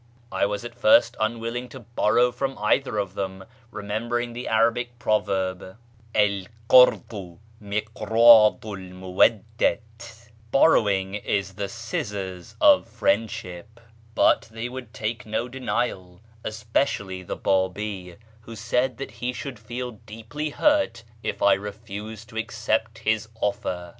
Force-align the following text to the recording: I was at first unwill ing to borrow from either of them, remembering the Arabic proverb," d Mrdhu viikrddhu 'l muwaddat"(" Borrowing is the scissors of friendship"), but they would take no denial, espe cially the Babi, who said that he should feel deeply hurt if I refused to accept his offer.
I 0.31 0.47
was 0.47 0.65
at 0.65 0.73
first 0.73 1.15
unwill 1.21 1.55
ing 1.55 1.69
to 1.69 1.79
borrow 1.81 2.31
from 2.31 2.57
either 2.57 2.97
of 2.97 3.13
them, 3.13 3.43
remembering 3.69 4.33
the 4.33 4.47
Arabic 4.47 4.97
proverb," 4.97 5.77
d 6.15 6.47
Mrdhu 6.67 7.37
viikrddhu 7.61 8.63
'l 8.63 8.95
muwaddat"(" 8.95 10.27
Borrowing 10.51 11.13
is 11.13 11.53
the 11.53 11.69
scissors 11.69 12.55
of 12.59 12.87
friendship"), 12.87 13.79
but 14.15 14.49
they 14.51 14.67
would 14.67 14.91
take 14.91 15.27
no 15.27 15.47
denial, 15.47 16.19
espe 16.43 16.81
cially 16.87 17.27
the 17.27 17.35
Babi, 17.35 18.15
who 18.39 18.55
said 18.55 18.97
that 18.97 19.11
he 19.11 19.31
should 19.31 19.59
feel 19.59 19.91
deeply 20.07 20.49
hurt 20.49 21.03
if 21.21 21.43
I 21.43 21.53
refused 21.53 22.27
to 22.29 22.37
accept 22.37 22.97
his 22.97 23.29
offer. 23.39 23.89